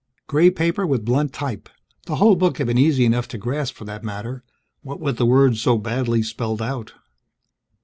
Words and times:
Gray 0.25 0.49
paper 0.49 0.87
with 0.87 1.05
blunt 1.05 1.31
type, 1.31 1.69
the 2.07 2.15
whole 2.15 2.35
book 2.35 2.57
had 2.57 2.65
been 2.65 2.77
easy 2.79 3.05
enough 3.05 3.27
to 3.27 3.37
grasp 3.37 3.75
for 3.75 3.85
that 3.85 4.03
matter 4.03 4.43
what 4.81 4.99
with 4.99 5.17
the 5.17 5.27
words 5.27 5.61
so 5.61 5.77
badly 5.77 6.23
spelled 6.23 6.59
out. 6.59 6.93